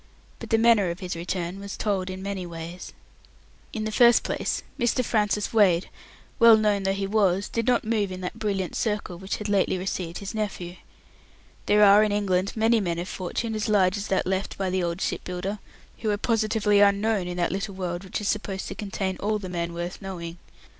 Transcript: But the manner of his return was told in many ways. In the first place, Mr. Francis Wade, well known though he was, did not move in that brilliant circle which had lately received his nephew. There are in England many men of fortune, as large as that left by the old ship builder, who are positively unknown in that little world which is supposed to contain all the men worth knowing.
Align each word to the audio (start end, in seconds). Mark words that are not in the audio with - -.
But 0.39 0.49
the 0.49 0.57
manner 0.57 0.89
of 0.89 0.99
his 0.99 1.15
return 1.15 1.59
was 1.59 1.77
told 1.77 2.09
in 2.09 2.23
many 2.23 2.43
ways. 2.43 2.91
In 3.71 3.83
the 3.83 3.91
first 3.91 4.23
place, 4.23 4.63
Mr. 4.79 5.05
Francis 5.05 5.53
Wade, 5.53 5.89
well 6.39 6.57
known 6.57 6.81
though 6.81 6.91
he 6.91 7.05
was, 7.05 7.47
did 7.47 7.67
not 7.67 7.83
move 7.83 8.11
in 8.11 8.21
that 8.21 8.39
brilliant 8.39 8.75
circle 8.75 9.17
which 9.19 9.35
had 9.37 9.47
lately 9.47 9.77
received 9.77 10.17
his 10.17 10.33
nephew. 10.33 10.77
There 11.67 11.83
are 11.85 12.03
in 12.03 12.11
England 12.11 12.53
many 12.55 12.79
men 12.79 12.97
of 12.97 13.07
fortune, 13.07 13.53
as 13.53 13.69
large 13.69 13.95
as 13.95 14.07
that 14.07 14.25
left 14.25 14.57
by 14.57 14.71
the 14.71 14.81
old 14.81 15.01
ship 15.01 15.23
builder, 15.23 15.59
who 15.99 16.09
are 16.09 16.17
positively 16.17 16.79
unknown 16.79 17.27
in 17.27 17.37
that 17.37 17.51
little 17.51 17.75
world 17.75 18.03
which 18.03 18.19
is 18.19 18.27
supposed 18.27 18.67
to 18.69 18.73
contain 18.73 19.17
all 19.17 19.37
the 19.37 19.49
men 19.49 19.71
worth 19.71 20.01
knowing. 20.01 20.39